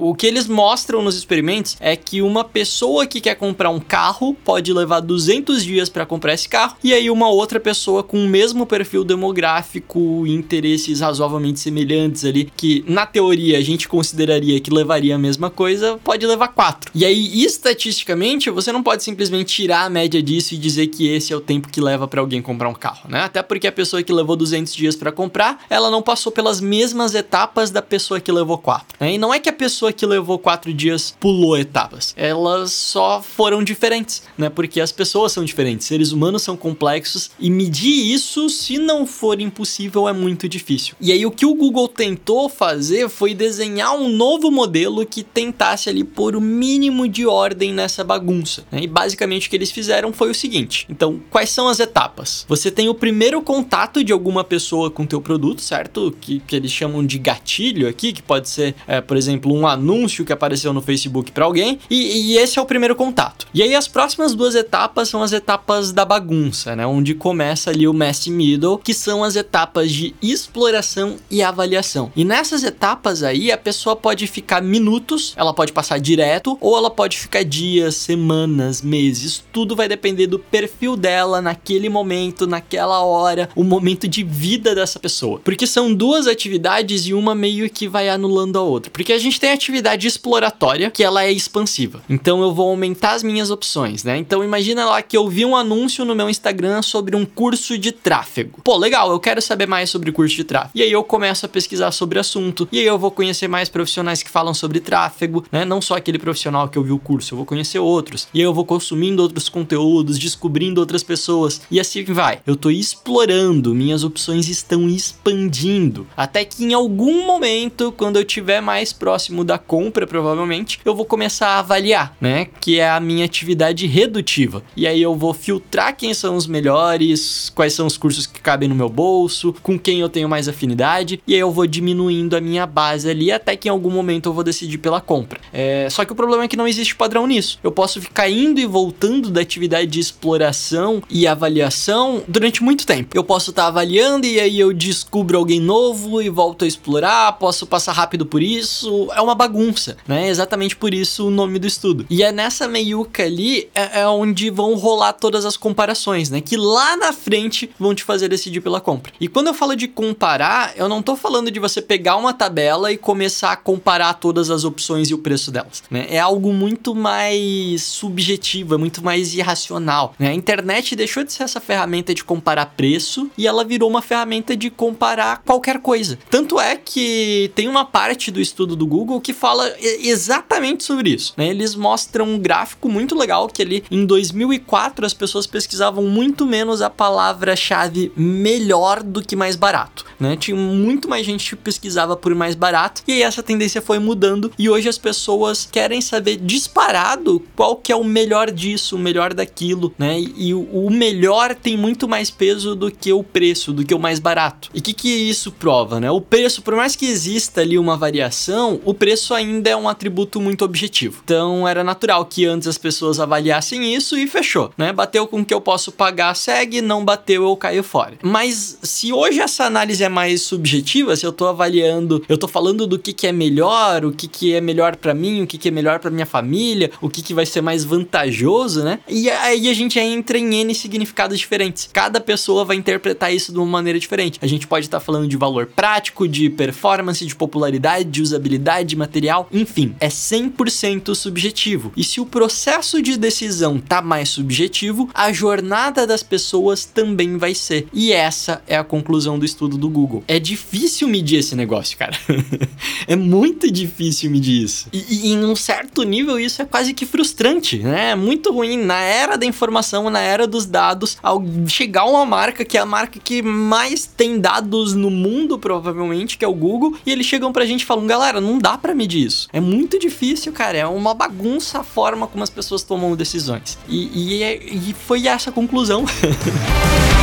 O 0.00 0.14
que 0.14 0.26
eles 0.26 0.46
mostram 0.46 1.02
nos 1.02 1.16
experimentos 1.16 1.76
é 1.80 1.96
que 1.96 2.22
uma 2.22 2.44
pessoa 2.44 3.06
que 3.06 3.20
quer 3.20 3.34
comprar 3.34 3.70
um 3.70 3.80
carro 3.80 4.34
pode 4.44 4.72
levar 4.72 5.00
200 5.00 5.64
dias 5.64 5.88
para 5.88 6.06
comprar 6.06 6.34
esse 6.34 6.48
carro, 6.48 6.76
e 6.84 6.92
aí 6.92 7.10
uma 7.10 7.28
outra 7.28 7.58
pessoa 7.58 8.02
com 8.02 8.24
o 8.24 8.28
mesmo 8.28 8.64
perfil 8.64 9.02
demográfico 9.02 10.24
interesses 10.26 11.00
razoavelmente 11.00 11.58
semelhantes 11.58 12.24
ali, 12.24 12.50
que 12.56 12.84
na 12.86 13.06
teoria 13.06 13.58
a 13.58 13.60
gente 13.60 13.88
consideraria 13.88 14.60
que 14.60 14.70
levaria 14.70 15.16
a 15.16 15.18
mesma 15.18 15.50
coisa, 15.50 15.98
pode 16.04 16.24
levar 16.24 16.48
4. 16.48 16.92
E 16.94 17.04
aí, 17.04 17.42
estatisticamente, 17.42 18.50
você 18.50 18.70
não 18.70 18.82
pode 18.82 19.02
simplesmente 19.02 19.54
tirar 19.54 19.84
a 19.84 19.90
média 19.90 20.22
disso 20.22 20.54
e 20.54 20.58
dizer 20.58 20.86
que 20.86 21.08
esse 21.08 21.32
é 21.32 21.36
o 21.36 21.40
tempo 21.40 21.68
que 21.68 21.80
leva 21.80 22.06
para 22.06 22.20
alguém 22.20 22.40
comprar 22.40 22.68
um 22.68 22.74
carro, 22.74 23.08
né? 23.08 23.22
Até 23.22 23.42
porque 23.42 23.66
a 23.66 23.72
pessoa 23.72 24.02
que 24.02 24.12
levou 24.12 24.36
200 24.36 24.74
dias 24.74 24.94
para 24.94 25.10
comprar, 25.10 25.64
ela 25.68 25.90
não 25.90 26.02
passou 26.02 26.30
pelas 26.30 26.60
mesmas 26.60 27.14
etapas 27.14 27.70
da 27.70 27.82
pessoa 27.82 28.20
que 28.20 28.30
levou 28.30 28.58
4. 28.58 28.86
Né? 29.00 29.14
E 29.14 29.18
não 29.18 29.34
é 29.34 29.40
que 29.40 29.48
a 29.48 29.52
pessoa 29.52 29.87
pessoa 29.88 29.92
que 29.92 30.06
levou 30.06 30.38
quatro 30.38 30.72
dias 30.72 31.14
pulou 31.18 31.56
etapas. 31.56 32.14
Elas 32.16 32.72
só 32.72 33.22
foram 33.22 33.62
diferentes, 33.62 34.22
né? 34.36 34.48
Porque 34.48 34.80
as 34.80 34.92
pessoas 34.92 35.32
são 35.32 35.44
diferentes, 35.44 35.86
seres 35.86 36.12
humanos 36.12 36.42
são 36.42 36.56
complexos 36.56 37.30
e 37.38 37.50
medir 37.50 38.12
isso, 38.12 38.48
se 38.48 38.78
não 38.78 39.06
for 39.06 39.40
impossível, 39.40 40.08
é 40.08 40.12
muito 40.12 40.48
difícil. 40.48 40.94
E 41.00 41.12
aí 41.12 41.24
o 41.24 41.30
que 41.30 41.46
o 41.46 41.54
Google 41.54 41.88
tentou 41.88 42.48
fazer 42.48 43.08
foi 43.08 43.34
desenhar 43.34 43.94
um 43.94 44.08
novo 44.08 44.50
modelo 44.50 45.04
que 45.06 45.22
tentasse 45.22 45.88
ali 45.88 46.04
pôr 46.04 46.36
o 46.36 46.40
mínimo 46.40 47.08
de 47.08 47.26
ordem 47.26 47.72
nessa 47.72 48.04
bagunça. 48.04 48.64
Né? 48.70 48.82
E 48.82 48.86
basicamente 48.86 49.46
o 49.46 49.50
que 49.50 49.56
eles 49.56 49.70
fizeram 49.70 50.12
foi 50.12 50.30
o 50.30 50.34
seguinte: 50.34 50.86
então, 50.88 51.20
quais 51.30 51.50
são 51.50 51.68
as 51.68 51.80
etapas? 51.80 52.44
Você 52.48 52.70
tem 52.70 52.88
o 52.88 52.94
primeiro 52.94 53.40
contato 53.42 54.02
de 54.02 54.12
alguma 54.12 54.44
pessoa 54.44 54.90
com 54.90 55.06
teu 55.06 55.20
produto, 55.20 55.60
certo? 55.60 56.14
Que, 56.20 56.40
que 56.40 56.56
eles 56.56 56.70
chamam 56.70 57.04
de 57.04 57.18
gatilho 57.18 57.88
aqui, 57.88 58.12
que 58.12 58.22
pode 58.22 58.48
ser, 58.48 58.74
é, 58.86 59.00
por 59.00 59.16
exemplo, 59.16 59.52
um 59.52 59.66
anúncio 59.66 59.77
que 60.24 60.32
apareceu 60.32 60.72
no 60.72 60.82
Facebook 60.82 61.32
para 61.32 61.44
alguém, 61.44 61.78
e, 61.90 62.34
e, 62.34 62.38
esse 62.38 62.58
é 62.58 62.62
o 62.62 62.66
primeiro 62.66 62.94
contato. 62.94 63.46
E 63.52 63.62
aí 63.62 63.74
as 63.74 63.88
próximas 63.88 64.34
duas 64.34 64.54
etapas 64.54 65.08
são 65.08 65.22
as 65.22 65.32
etapas 65.32 65.92
da 65.92 66.04
bagunça, 66.04 66.74
né? 66.76 66.86
Onde 66.86 67.14
começa 67.14 67.70
ali 67.70 67.86
o 67.86 67.92
mess 67.92 68.26
middle, 68.26 68.78
que 68.78 68.94
são 68.94 69.22
as 69.24 69.36
etapas 69.36 69.90
de 69.90 70.14
exploração 70.22 71.16
e 71.30 71.42
avaliação. 71.42 72.12
E 72.14 72.24
nessas 72.24 72.62
etapas 72.62 73.22
aí, 73.22 73.50
a 73.52 73.58
pessoa 73.58 73.96
pode 73.96 74.26
ficar 74.26 74.62
minutos, 74.62 75.34
ela 75.36 75.54
pode 75.54 75.72
passar 75.72 75.98
direto, 75.98 76.56
ou 76.60 76.76
ela 76.76 76.90
pode 76.90 77.18
ficar 77.18 77.44
dias, 77.44 77.94
semanas, 77.96 78.82
meses, 78.82 79.44
tudo 79.52 79.76
vai 79.76 79.88
depender 79.88 80.26
do 80.26 80.38
perfil 80.38 80.96
dela 80.96 81.40
naquele 81.40 81.88
momento, 81.88 82.46
naquela 82.46 83.00
hora, 83.02 83.48
o 83.54 83.64
momento 83.64 84.08
de 84.08 84.22
vida 84.22 84.74
dessa 84.74 84.98
pessoa. 84.98 85.40
Porque 85.44 85.66
são 85.66 85.92
duas 85.92 86.26
atividades 86.26 87.06
e 87.06 87.14
uma 87.14 87.34
meio 87.34 87.68
que 87.70 87.88
vai 87.88 88.08
anulando 88.08 88.58
a 88.58 88.62
outra. 88.62 88.90
Porque 88.90 89.12
a 89.12 89.18
gente 89.18 89.40
tem 89.40 89.52
atividade 89.68 90.06
exploratória 90.06 90.90
que 90.90 91.04
ela 91.04 91.24
é 91.24 91.30
expansiva. 91.30 92.02
Então 92.08 92.42
eu 92.42 92.52
vou 92.54 92.70
aumentar 92.70 93.12
as 93.12 93.22
minhas 93.22 93.50
opções, 93.50 94.02
né? 94.02 94.16
Então 94.16 94.42
imagina 94.42 94.86
lá 94.86 95.02
que 95.02 95.16
eu 95.16 95.28
vi 95.28 95.44
um 95.44 95.54
anúncio 95.54 96.04
no 96.04 96.14
meu 96.14 96.28
Instagram 96.30 96.80
sobre 96.80 97.14
um 97.14 97.26
curso 97.26 97.76
de 97.76 97.92
tráfego. 97.92 98.60
Pô, 98.64 98.76
legal, 98.76 99.10
eu 99.10 99.20
quero 99.20 99.42
saber 99.42 99.66
mais 99.66 99.90
sobre 99.90 100.10
curso 100.10 100.34
de 100.34 100.44
tráfego. 100.44 100.72
E 100.74 100.82
aí 100.82 100.90
eu 100.90 101.04
começo 101.04 101.44
a 101.44 101.48
pesquisar 101.48 101.90
sobre 101.92 102.18
o 102.18 102.20
assunto. 102.20 102.66
E 102.72 102.78
aí 102.78 102.86
eu 102.86 102.98
vou 102.98 103.10
conhecer 103.10 103.46
mais 103.46 103.68
profissionais 103.68 104.22
que 104.22 104.30
falam 104.30 104.54
sobre 104.54 104.80
tráfego, 104.80 105.44
né? 105.52 105.64
Não 105.64 105.82
só 105.82 105.96
aquele 105.96 106.18
profissional 106.18 106.68
que 106.68 106.78
eu 106.78 106.82
vi 106.82 106.92
o 106.92 106.98
curso, 106.98 107.34
eu 107.34 107.36
vou 107.36 107.46
conhecer 107.46 107.78
outros. 107.78 108.26
E 108.32 108.38
aí 108.38 108.44
eu 108.44 108.54
vou 108.54 108.64
consumindo 108.64 109.22
outros 109.22 109.50
conteúdos, 109.50 110.18
descobrindo 110.18 110.80
outras 110.80 111.02
pessoas. 111.02 111.60
E 111.70 111.78
assim 111.78 112.04
vai. 112.04 112.40
Eu 112.46 112.56
tô 112.56 112.70
explorando, 112.70 113.74
minhas 113.74 114.02
opções 114.02 114.48
estão 114.48 114.88
expandindo. 114.88 116.06
Até 116.16 116.44
que 116.44 116.64
em 116.64 116.72
algum 116.72 117.26
momento, 117.26 117.92
quando 117.92 118.16
eu 118.16 118.22
estiver 118.22 118.62
mais 118.62 118.92
próximo 118.92 119.44
da 119.44 119.57
compra, 119.58 120.06
provavelmente, 120.06 120.80
eu 120.84 120.94
vou 120.94 121.04
começar 121.04 121.48
a 121.48 121.58
avaliar, 121.58 122.16
né? 122.20 122.46
Que 122.60 122.78
é 122.78 122.88
a 122.88 123.00
minha 123.00 123.24
atividade 123.24 123.86
redutiva. 123.86 124.62
E 124.76 124.86
aí 124.86 125.02
eu 125.02 125.14
vou 125.14 125.34
filtrar 125.34 125.96
quem 125.96 126.14
são 126.14 126.36
os 126.36 126.46
melhores, 126.46 127.50
quais 127.54 127.72
são 127.72 127.86
os 127.86 127.96
cursos 127.96 128.26
que 128.26 128.40
cabem 128.40 128.68
no 128.68 128.74
meu 128.74 128.88
bolso, 128.88 129.54
com 129.62 129.78
quem 129.78 130.00
eu 130.00 130.08
tenho 130.08 130.28
mais 130.28 130.48
afinidade, 130.48 131.20
e 131.26 131.34
aí 131.34 131.40
eu 131.40 131.50
vou 131.50 131.66
diminuindo 131.66 132.36
a 132.36 132.40
minha 132.40 132.66
base 132.66 133.08
ali 133.10 133.30
até 133.32 133.56
que 133.56 133.68
em 133.68 133.70
algum 133.70 133.90
momento 133.90 134.28
eu 134.28 134.32
vou 134.32 134.44
decidir 134.44 134.78
pela 134.78 135.00
compra. 135.00 135.40
É, 135.52 135.88
só 135.90 136.04
que 136.04 136.12
o 136.12 136.14
problema 136.14 136.44
é 136.44 136.48
que 136.48 136.56
não 136.56 136.68
existe 136.68 136.94
padrão 136.94 137.26
nisso. 137.26 137.58
Eu 137.62 137.72
posso 137.72 138.00
ficar 138.00 138.28
indo 138.28 138.60
e 138.60 138.66
voltando 138.66 139.30
da 139.30 139.40
atividade 139.40 139.86
de 139.86 140.00
exploração 140.00 141.02
e 141.10 141.26
avaliação 141.26 142.22
durante 142.28 142.62
muito 142.62 142.86
tempo. 142.86 143.16
Eu 143.16 143.24
posso 143.24 143.50
estar 143.50 143.62
tá 143.62 143.68
avaliando 143.68 144.26
e 144.26 144.38
aí 144.38 144.58
eu 144.58 144.72
descubro 144.72 145.38
alguém 145.38 145.60
novo 145.60 146.22
e 146.22 146.28
volto 146.28 146.64
a 146.64 146.68
explorar, 146.68 147.32
posso 147.32 147.66
passar 147.66 147.92
rápido 147.92 148.24
por 148.24 148.42
isso. 148.42 149.08
É 149.14 149.20
uma 149.20 149.34
bagunça 149.34 149.47
bagunça, 149.48 149.96
né? 150.06 150.28
Exatamente 150.28 150.76
por 150.76 150.92
isso 150.92 151.26
o 151.26 151.30
nome 151.30 151.58
do 151.58 151.66
estudo. 151.66 152.06
E 152.10 152.22
é 152.22 152.30
nessa 152.30 152.68
meiuca 152.68 153.22
ali 153.24 153.68
é, 153.74 154.00
é 154.00 154.08
onde 154.08 154.50
vão 154.50 154.74
rolar 154.74 155.14
todas 155.14 155.46
as 155.46 155.56
comparações, 155.56 156.28
né? 156.30 156.40
Que 156.40 156.56
lá 156.56 156.96
na 156.96 157.12
frente 157.12 157.70
vão 157.78 157.94
te 157.94 158.04
fazer 158.04 158.28
decidir 158.28 158.60
pela 158.60 158.80
compra. 158.80 159.12
E 159.18 159.26
quando 159.26 159.46
eu 159.46 159.54
falo 159.54 159.74
de 159.74 159.88
comparar, 159.88 160.72
eu 160.76 160.88
não 160.88 161.02
tô 161.02 161.16
falando 161.16 161.50
de 161.50 161.58
você 161.58 161.80
pegar 161.80 162.16
uma 162.16 162.32
tabela 162.32 162.92
e 162.92 162.98
começar 162.98 163.52
a 163.52 163.56
comparar 163.56 164.14
todas 164.14 164.50
as 164.50 164.64
opções 164.64 165.08
e 165.08 165.14
o 165.14 165.18
preço 165.18 165.50
delas, 165.50 165.82
né? 165.90 166.06
É 166.10 166.20
algo 166.20 166.52
muito 166.52 166.94
mais 166.94 167.82
subjetivo, 167.82 168.74
é 168.74 168.78
muito 168.78 169.02
mais 169.02 169.34
irracional, 169.34 170.14
né? 170.18 170.28
A 170.28 170.34
internet 170.34 170.94
deixou 170.94 171.24
de 171.24 171.32
ser 171.32 171.44
essa 171.44 171.60
ferramenta 171.60 172.14
de 172.14 172.22
comparar 172.22 172.66
preço 172.66 173.30
e 173.38 173.46
ela 173.46 173.64
virou 173.64 173.88
uma 173.88 174.02
ferramenta 174.02 174.56
de 174.56 174.68
comparar 174.70 175.42
qualquer 175.44 175.80
coisa. 175.80 176.18
Tanto 176.30 176.60
é 176.60 176.76
que 176.76 177.50
tem 177.54 177.68
uma 177.68 177.84
parte 177.84 178.30
do 178.30 178.40
estudo 178.40 178.76
do 178.76 178.86
Google 178.86 179.20
que 179.20 179.32
fala 179.38 179.72
exatamente 179.80 180.84
sobre 180.84 181.10
isso, 181.10 181.32
né? 181.36 181.48
Eles 181.48 181.74
mostram 181.74 182.26
um 182.26 182.38
gráfico 182.38 182.88
muito 182.88 183.16
legal 183.16 183.48
que 183.48 183.62
ali 183.62 183.84
em 183.90 184.04
2004 184.04 185.06
as 185.06 185.14
pessoas 185.14 185.46
pesquisavam 185.46 186.04
muito 186.04 186.44
menos 186.44 186.82
a 186.82 186.90
palavra-chave 186.90 188.12
melhor 188.16 189.02
do 189.02 189.22
que 189.22 189.36
mais 189.36 189.56
barato, 189.56 190.04
né? 190.18 190.36
Tinha 190.36 190.56
muito 190.56 191.08
mais 191.08 191.24
gente 191.24 191.50
que 191.50 191.56
pesquisava 191.56 192.16
por 192.16 192.34
mais 192.34 192.54
barato 192.54 193.02
e 193.06 193.12
aí 193.12 193.22
essa 193.22 193.42
tendência 193.42 193.80
foi 193.80 193.98
mudando 193.98 194.52
e 194.58 194.68
hoje 194.68 194.88
as 194.88 194.98
pessoas 194.98 195.68
querem 195.70 196.00
saber 196.00 196.36
disparado 196.36 197.42
qual 197.54 197.76
que 197.76 197.92
é 197.92 197.96
o 197.96 198.04
melhor 198.04 198.50
disso, 198.50 198.96
o 198.96 198.98
melhor 198.98 199.32
daquilo, 199.32 199.94
né? 199.98 200.20
E, 200.20 200.54
o 200.54 200.90
melhor 200.90 201.54
tem 201.54 201.76
muito 201.76 202.08
mais 202.08 202.30
peso 202.30 202.74
do 202.74 202.90
que 202.90 203.12
o 203.12 203.22
preço, 203.22 203.72
do 203.72 203.84
que 203.84 203.94
o 203.94 203.98
mais 203.98 204.18
barato. 204.18 204.70
E 204.74 204.78
o 204.78 204.82
que, 204.82 204.92
que 204.92 205.08
isso 205.08 205.52
prova, 205.52 206.00
né? 206.00 206.10
O 206.10 206.20
preço, 206.20 206.62
por 206.62 206.74
mais 206.74 206.96
que 206.96 207.06
exista 207.06 207.60
ali 207.60 207.78
uma 207.78 207.96
variação, 207.96 208.80
o 208.84 208.94
preço 208.94 209.17
ainda 209.34 209.70
é 209.70 209.76
um 209.76 209.88
atributo 209.88 210.40
muito 210.40 210.64
objetivo. 210.64 211.20
Então 211.24 211.66
era 211.66 211.82
natural 211.82 212.24
que 212.24 212.44
antes 212.44 212.68
as 212.68 212.78
pessoas 212.78 213.20
avaliassem 213.20 213.94
isso 213.94 214.16
e 214.16 214.26
fechou, 214.26 214.70
né? 214.76 214.92
Bateu 214.92 215.26
com 215.26 215.40
o 215.40 215.44
que 215.44 215.54
eu 215.54 215.60
posso 215.60 215.92
pagar, 215.92 216.34
segue, 216.34 216.80
não 216.80 217.04
bateu, 217.04 217.44
eu 217.44 217.56
caio 217.56 217.82
fora. 217.82 218.14
Mas 218.22 218.78
se 218.82 219.12
hoje 219.12 219.40
essa 219.40 219.64
análise 219.64 220.02
é 220.02 220.08
mais 220.08 220.42
subjetiva, 220.42 221.16
se 221.16 221.26
eu 221.26 221.32
tô 221.32 221.46
avaliando, 221.46 222.24
eu 222.28 222.38
tô 222.38 222.48
falando 222.48 222.86
do 222.86 222.98
que, 222.98 223.12
que 223.12 223.26
é 223.26 223.32
melhor, 223.32 224.04
o 224.04 224.12
que, 224.12 224.28
que 224.28 224.54
é 224.54 224.60
melhor 224.60 224.96
para 224.96 225.14
mim, 225.14 225.42
o 225.42 225.46
que, 225.46 225.58
que 225.58 225.68
é 225.68 225.70
melhor 225.70 225.98
para 225.98 226.10
minha 226.10 226.26
família, 226.26 226.90
o 227.00 227.08
que, 227.08 227.22
que 227.22 227.34
vai 227.34 227.46
ser 227.46 227.60
mais 227.60 227.84
vantajoso, 227.84 228.82
né? 228.82 229.00
E 229.08 229.30
aí 229.30 229.68
a 229.68 229.74
gente 229.74 229.98
entra 229.98 230.38
em 230.38 230.60
N 230.60 230.74
significados 230.74 231.38
diferentes. 231.38 231.88
Cada 231.92 232.20
pessoa 232.20 232.64
vai 232.64 232.76
interpretar 232.76 233.32
isso 233.32 233.52
de 233.52 233.58
uma 233.58 233.66
maneira 233.66 233.98
diferente. 233.98 234.38
A 234.42 234.46
gente 234.46 234.66
pode 234.66 234.86
estar 234.86 234.98
tá 234.98 235.04
falando 235.04 235.28
de 235.28 235.36
valor 235.36 235.66
prático, 235.66 236.28
de 236.28 236.50
performance, 236.50 237.24
de 237.24 237.34
popularidade, 237.34 238.04
de 238.04 238.22
usabilidade, 238.22 238.90
de 238.90 238.96
material, 239.08 239.48
enfim, 239.50 239.94
é 239.98 240.08
100% 240.08 241.14
subjetivo. 241.14 241.90
E 241.96 242.04
se 242.04 242.20
o 242.20 242.26
processo 242.26 243.00
de 243.00 243.16
decisão 243.16 243.78
tá 243.78 244.02
mais 244.02 244.28
subjetivo, 244.28 245.08
a 245.14 245.32
jornada 245.32 246.06
das 246.06 246.22
pessoas 246.22 246.84
também 246.84 247.38
vai 247.38 247.54
ser. 247.54 247.88
E 247.92 248.12
essa 248.12 248.62
é 248.66 248.76
a 248.76 248.84
conclusão 248.84 249.38
do 249.38 249.46
estudo 249.46 249.78
do 249.78 249.88
Google. 249.88 250.22
É 250.28 250.38
difícil 250.38 251.08
medir 251.08 251.38
esse 251.38 251.56
negócio, 251.56 251.96
cara. 251.96 252.16
é 253.08 253.16
muito 253.16 253.70
difícil 253.70 254.30
medir 254.30 254.62
isso. 254.62 254.88
E, 254.92 254.98
e, 255.08 255.32
em 255.32 255.44
um 255.44 255.56
certo 255.56 256.02
nível 256.02 256.38
isso 256.38 256.60
é 256.60 256.66
quase 256.66 256.92
que 256.92 257.06
frustrante, 257.06 257.78
né? 257.78 258.10
É 258.10 258.14
muito 258.14 258.52
ruim 258.52 258.76
na 258.76 259.00
era 259.00 259.36
da 259.36 259.46
informação, 259.46 260.10
na 260.10 260.20
era 260.20 260.46
dos 260.46 260.66
dados, 260.66 261.16
ao 261.22 261.42
chegar 261.66 262.04
uma 262.04 262.26
marca 262.26 262.64
que 262.64 262.76
é 262.76 262.80
a 262.80 262.86
marca 262.86 263.18
que 263.18 263.40
mais 263.40 264.04
tem 264.04 264.38
dados 264.38 264.92
no 264.94 265.10
mundo, 265.10 265.58
provavelmente, 265.58 266.36
que 266.36 266.44
é 266.44 266.48
o 266.48 266.54
Google, 266.54 266.94
e 267.06 267.10
eles 267.10 267.26
chegam 267.26 267.52
pra 267.52 267.64
gente 267.64 267.86
falam: 267.86 268.06
galera, 268.06 268.40
não 268.40 268.58
dá 268.58 268.76
para 268.76 268.94
isso. 269.06 269.48
É 269.52 269.60
muito 269.60 269.98
difícil, 269.98 270.52
cara. 270.52 270.78
É 270.78 270.86
uma 270.86 271.14
bagunça 271.14 271.80
a 271.80 271.84
forma 271.84 272.26
como 272.26 272.42
as 272.42 272.50
pessoas 272.50 272.82
tomam 272.82 273.14
decisões. 273.14 273.78
E, 273.88 274.36
e, 274.38 274.42
é, 274.42 274.56
e 274.56 274.94
foi 275.06 275.26
essa 275.26 275.50
a 275.50 275.52
conclusão. 275.52 276.04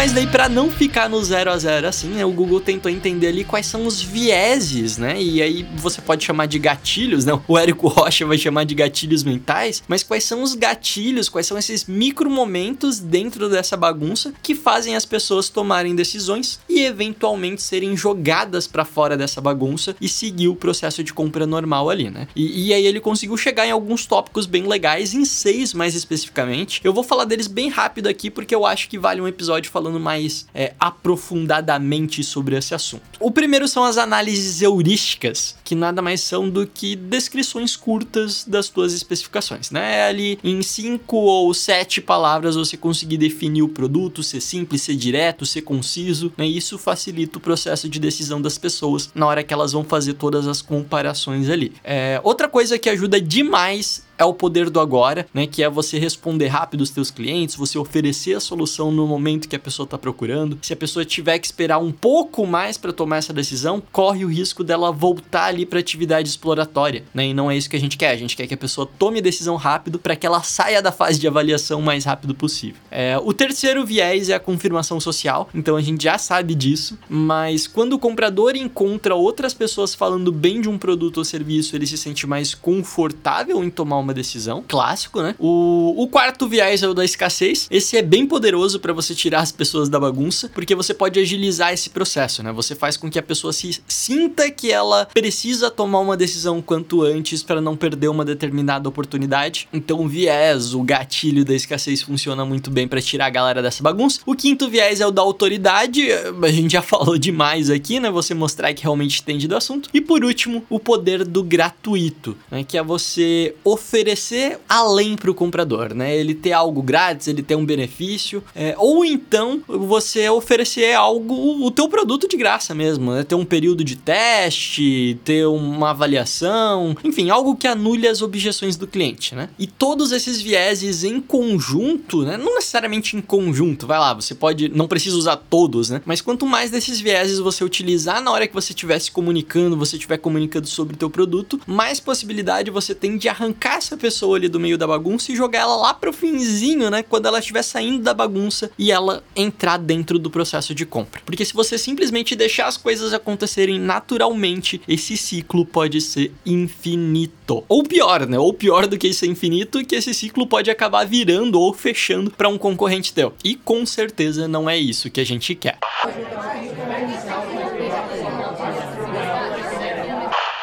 Mas 0.00 0.14
daí, 0.14 0.26
para 0.26 0.48
não 0.48 0.70
ficar 0.70 1.10
no 1.10 1.22
zero 1.22 1.50
a 1.50 1.58
zero 1.58 1.86
assim, 1.86 2.08
né, 2.08 2.24
o 2.24 2.32
Google 2.32 2.58
tentou 2.58 2.90
entender 2.90 3.26
ali 3.26 3.44
quais 3.44 3.66
são 3.66 3.86
os 3.86 4.00
vieses, 4.00 4.96
né? 4.96 5.20
E 5.20 5.42
aí 5.42 5.68
você 5.76 6.00
pode 6.00 6.24
chamar 6.24 6.46
de 6.46 6.58
gatilhos, 6.58 7.26
né? 7.26 7.38
O 7.46 7.58
Érico 7.58 7.86
Rocha 7.86 8.24
vai 8.24 8.38
chamar 8.38 8.64
de 8.64 8.74
gatilhos 8.74 9.22
mentais, 9.22 9.82
mas 9.86 10.02
quais 10.02 10.24
são 10.24 10.42
os 10.42 10.54
gatilhos, 10.54 11.28
quais 11.28 11.46
são 11.46 11.58
esses 11.58 11.84
micro 11.84 12.30
momentos 12.30 12.98
dentro 12.98 13.46
dessa 13.50 13.76
bagunça 13.76 14.32
que 14.42 14.54
fazem 14.54 14.96
as 14.96 15.04
pessoas 15.04 15.50
tomarem 15.50 15.94
decisões 15.94 16.58
e 16.66 16.80
eventualmente 16.80 17.60
serem 17.60 17.94
jogadas 17.94 18.66
para 18.66 18.86
fora 18.86 19.18
dessa 19.18 19.38
bagunça 19.38 19.94
e 20.00 20.08
seguir 20.08 20.48
o 20.48 20.56
processo 20.56 21.04
de 21.04 21.12
compra 21.12 21.46
normal 21.46 21.90
ali, 21.90 22.08
né? 22.08 22.26
E, 22.34 22.68
e 22.68 22.72
aí 22.72 22.86
ele 22.86 23.00
conseguiu 23.00 23.36
chegar 23.36 23.66
em 23.66 23.70
alguns 23.70 24.06
tópicos 24.06 24.46
bem 24.46 24.66
legais, 24.66 25.12
em 25.12 25.26
seis 25.26 25.74
mais 25.74 25.94
especificamente. 25.94 26.80
Eu 26.82 26.94
vou 26.94 27.04
falar 27.04 27.26
deles 27.26 27.46
bem 27.46 27.68
rápido 27.68 28.06
aqui 28.06 28.30
porque 28.30 28.54
eu 28.54 28.64
acho 28.64 28.88
que 28.88 28.98
vale 28.98 29.20
um 29.20 29.28
episódio 29.28 29.70
falando 29.70 29.89
mais 29.98 30.46
é, 30.54 30.74
aprofundadamente 30.78 32.22
sobre 32.22 32.56
esse 32.56 32.74
assunto. 32.74 33.02
O 33.18 33.30
primeiro 33.30 33.66
são 33.66 33.84
as 33.84 33.98
análises 33.98 34.62
heurísticas, 34.62 35.56
que 35.64 35.74
nada 35.74 36.02
mais 36.02 36.20
são 36.20 36.48
do 36.48 36.66
que 36.66 36.94
descrições 36.94 37.76
curtas 37.76 38.44
das 38.46 38.68
tuas 38.68 38.92
especificações, 38.92 39.70
né? 39.70 40.04
Ali 40.04 40.38
em 40.44 40.62
cinco 40.62 41.16
ou 41.16 41.52
sete 41.54 42.00
palavras 42.00 42.56
você 42.56 42.76
conseguir 42.76 43.16
definir 43.16 43.62
o 43.62 43.68
produto, 43.68 44.22
ser 44.22 44.40
simples, 44.40 44.82
ser 44.82 44.94
direto, 44.94 45.46
ser 45.46 45.62
conciso, 45.62 46.32
né? 46.36 46.46
Isso 46.46 46.78
facilita 46.78 47.38
o 47.38 47.40
processo 47.40 47.88
de 47.88 47.98
decisão 47.98 48.40
das 48.40 48.58
pessoas 48.58 49.10
na 49.14 49.26
hora 49.26 49.42
que 49.42 49.54
elas 49.54 49.72
vão 49.72 49.84
fazer 49.84 50.14
todas 50.14 50.46
as 50.46 50.62
comparações 50.62 51.48
ali. 51.48 51.72
É, 51.82 52.20
outra 52.22 52.48
coisa 52.48 52.78
que 52.78 52.88
ajuda 52.88 53.20
demais 53.20 54.02
é 54.20 54.24
o 54.24 54.34
poder 54.34 54.68
do 54.68 54.78
agora, 54.78 55.26
né? 55.32 55.46
Que 55.46 55.62
é 55.62 55.70
você 55.70 55.98
responder 55.98 56.48
rápido 56.48 56.82
os 56.82 56.90
teus 56.90 57.10
clientes, 57.10 57.56
você 57.56 57.78
oferecer 57.78 58.34
a 58.34 58.40
solução 58.40 58.92
no 58.92 59.06
momento 59.06 59.48
que 59.48 59.56
a 59.56 59.58
pessoa 59.58 59.84
está 59.84 59.96
procurando. 59.96 60.58
Se 60.60 60.74
a 60.74 60.76
pessoa 60.76 61.06
tiver 61.06 61.38
que 61.38 61.46
esperar 61.46 61.78
um 61.78 61.90
pouco 61.90 62.46
mais 62.46 62.76
para 62.76 62.92
tomar 62.92 63.16
essa 63.16 63.32
decisão, 63.32 63.82
corre 63.90 64.22
o 64.24 64.28
risco 64.28 64.62
dela 64.62 64.92
voltar 64.92 65.46
ali 65.46 65.64
para 65.64 65.78
atividade 65.78 66.28
exploratória, 66.28 67.02
né? 67.14 67.28
E 67.28 67.34
não 67.34 67.50
é 67.50 67.56
isso 67.56 67.70
que 67.70 67.76
a 67.76 67.80
gente 67.80 67.96
quer. 67.96 68.10
A 68.10 68.16
gente 68.16 68.36
quer 68.36 68.46
que 68.46 68.52
a 68.52 68.58
pessoa 68.58 68.86
tome 68.98 69.22
decisão 69.22 69.56
rápido 69.56 69.98
para 69.98 70.14
que 70.14 70.26
ela 70.26 70.42
saia 70.42 70.82
da 70.82 70.92
fase 70.92 71.18
de 71.18 71.26
avaliação 71.26 71.80
o 71.80 71.82
mais 71.82 72.04
rápido 72.04 72.34
possível. 72.34 72.76
É, 72.90 73.18
o 73.18 73.32
terceiro 73.32 73.86
viés 73.86 74.28
é 74.28 74.34
a 74.34 74.40
confirmação 74.40 75.00
social. 75.00 75.48
Então 75.54 75.76
a 75.76 75.80
gente 75.80 76.04
já 76.04 76.18
sabe 76.18 76.54
disso, 76.54 76.98
mas 77.08 77.66
quando 77.66 77.94
o 77.94 77.98
comprador 77.98 78.54
encontra 78.54 79.14
outras 79.14 79.54
pessoas 79.54 79.94
falando 79.94 80.30
bem 80.30 80.60
de 80.60 80.68
um 80.68 80.76
produto 80.76 81.18
ou 81.18 81.24
serviço, 81.24 81.74
ele 81.74 81.86
se 81.86 81.96
sente 81.96 82.26
mais 82.26 82.54
confortável 82.54 83.64
em 83.64 83.70
tomar 83.70 83.96
uma 83.96 84.09
uma 84.10 84.14
decisão, 84.14 84.62
clássico, 84.66 85.22
né? 85.22 85.34
O, 85.38 85.94
o 86.02 86.08
quarto 86.08 86.48
viés 86.48 86.82
é 86.82 86.88
o 86.88 86.92
da 86.92 87.04
escassez. 87.04 87.68
Esse 87.70 87.96
é 87.96 88.02
bem 88.02 88.26
poderoso 88.26 88.80
para 88.80 88.92
você 88.92 89.14
tirar 89.14 89.40
as 89.40 89.52
pessoas 89.52 89.88
da 89.88 89.98
bagunça, 89.98 90.50
porque 90.52 90.74
você 90.74 90.92
pode 90.92 91.18
agilizar 91.18 91.72
esse 91.72 91.90
processo, 91.90 92.42
né? 92.42 92.52
Você 92.52 92.74
faz 92.74 92.96
com 92.96 93.08
que 93.08 93.18
a 93.18 93.22
pessoa 93.22 93.52
se 93.52 93.80
sinta 93.86 94.50
que 94.50 94.72
ela 94.72 95.06
precisa 95.06 95.70
tomar 95.70 96.00
uma 96.00 96.16
decisão 96.16 96.60
quanto 96.60 97.02
antes 97.02 97.42
para 97.42 97.60
não 97.60 97.76
perder 97.76 98.08
uma 98.08 98.24
determinada 98.24 98.88
oportunidade. 98.88 99.68
Então, 99.72 100.00
o 100.00 100.08
viés, 100.08 100.74
o 100.74 100.82
gatilho 100.82 101.44
da 101.44 101.54
escassez 101.54 102.02
funciona 102.02 102.44
muito 102.44 102.70
bem 102.70 102.88
para 102.88 103.00
tirar 103.00 103.26
a 103.26 103.30
galera 103.30 103.62
dessa 103.62 103.82
bagunça. 103.82 104.20
O 104.26 104.34
quinto 104.34 104.68
viés 104.68 105.00
é 105.00 105.06
o 105.06 105.10
da 105.10 105.22
autoridade. 105.22 106.08
A 106.12 106.50
gente 106.50 106.72
já 106.72 106.82
falou 106.82 107.16
demais 107.16 107.70
aqui, 107.70 108.00
né? 108.00 108.10
Você 108.10 108.34
mostrar 108.34 108.74
que 108.74 108.82
realmente 108.82 109.20
entende 109.20 109.46
do 109.46 109.56
assunto. 109.56 109.88
E 109.94 110.00
por 110.00 110.24
último, 110.24 110.64
o 110.68 110.80
poder 110.80 111.24
do 111.24 111.44
gratuito, 111.44 112.36
né? 112.50 112.64
Que 112.64 112.76
é 112.76 112.82
você 112.82 113.54
oferecer 113.62 113.99
oferecer 114.00 114.58
além 114.68 115.14
para 115.14 115.30
o 115.30 115.34
comprador, 115.34 115.94
né? 115.94 116.16
Ele 116.16 116.34
ter 116.34 116.52
algo 116.52 116.82
grátis, 116.82 117.28
ele 117.28 117.42
ter 117.42 117.54
um 117.54 117.64
benefício, 117.64 118.42
é, 118.54 118.74
ou 118.78 119.04
então 119.04 119.62
você 119.68 120.28
oferecer 120.28 120.94
algo, 120.94 121.64
o 121.64 121.70
teu 121.70 121.88
produto 121.88 122.26
de 122.26 122.36
graça 122.36 122.74
mesmo, 122.74 123.12
né? 123.12 123.22
Ter 123.22 123.34
um 123.34 123.44
período 123.44 123.84
de 123.84 123.96
teste, 123.96 125.18
ter 125.24 125.46
uma 125.46 125.90
avaliação, 125.90 126.96
enfim, 127.04 127.28
algo 127.28 127.54
que 127.54 127.66
anule 127.66 128.08
as 128.08 128.22
objeções 128.22 128.76
do 128.76 128.86
cliente, 128.86 129.34
né? 129.34 129.50
E 129.58 129.66
todos 129.66 130.12
esses 130.12 130.40
vieses 130.40 131.04
em 131.04 131.20
conjunto, 131.20 132.22
né? 132.22 132.36
Não 132.38 132.54
necessariamente 132.54 133.16
em 133.16 133.20
conjunto, 133.20 133.86
vai 133.86 133.98
lá, 133.98 134.14
você 134.14 134.34
pode, 134.34 134.68
não 134.70 134.88
precisa 134.88 135.16
usar 135.16 135.36
todos, 135.36 135.90
né? 135.90 136.00
Mas 136.06 136.22
quanto 136.22 136.46
mais 136.46 136.70
desses 136.70 137.00
vieses 137.00 137.38
você 137.38 137.62
utilizar 137.62 138.22
na 138.22 138.30
hora 138.30 138.48
que 138.48 138.54
você 138.54 138.72
estiver 138.72 138.98
se 138.98 139.10
comunicando, 139.10 139.76
você 139.76 139.96
estiver 139.96 140.16
comunicando 140.16 140.66
sobre 140.66 140.94
o 140.94 140.98
teu 140.98 141.10
produto, 141.10 141.60
mais 141.66 142.00
possibilidade 142.00 142.70
você 142.70 142.94
tem 142.94 143.18
de 143.18 143.28
arrancar 143.28 143.80
pessoa 143.96 144.36
ali 144.36 144.48
do 144.48 144.60
meio 144.60 144.78
da 144.78 144.86
bagunça 144.86 145.32
e 145.32 145.36
jogar 145.36 145.60
ela 145.60 145.76
lá 145.76 145.94
pro 145.94 146.12
finzinho, 146.12 146.90
né? 146.90 147.02
Quando 147.02 147.26
ela 147.26 147.38
estiver 147.38 147.62
saindo 147.62 148.02
da 148.02 148.14
bagunça 148.14 148.70
e 148.78 148.90
ela 148.90 149.22
entrar 149.34 149.76
dentro 149.76 150.18
do 150.18 150.30
processo 150.30 150.74
de 150.74 150.84
compra. 150.86 151.22
Porque 151.24 151.44
se 151.44 151.54
você 151.54 151.76
simplesmente 151.78 152.36
deixar 152.36 152.66
as 152.66 152.76
coisas 152.76 153.12
acontecerem 153.12 153.78
naturalmente, 153.78 154.80
esse 154.86 155.16
ciclo 155.16 155.64
pode 155.64 156.00
ser 156.00 156.32
infinito. 156.44 157.64
Ou 157.68 157.82
pior, 157.82 158.26
né? 158.26 158.38
Ou 158.38 158.52
pior 158.52 158.86
do 158.86 158.98
que 158.98 159.08
isso 159.08 159.24
é 159.24 159.28
infinito, 159.28 159.84
que 159.84 159.96
esse 159.96 160.14
ciclo 160.14 160.46
pode 160.46 160.70
acabar 160.70 161.04
virando 161.04 161.60
ou 161.60 161.72
fechando 161.72 162.30
para 162.30 162.48
um 162.48 162.58
concorrente 162.58 163.12
teu. 163.12 163.32
E 163.44 163.54
com 163.54 163.84
certeza 163.84 164.46
não 164.46 164.68
é 164.68 164.78
isso 164.78 165.10
que 165.10 165.20
a 165.20 165.24
gente 165.24 165.54
quer. 165.54 165.78